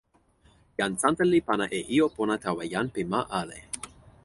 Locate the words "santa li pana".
1.01-1.65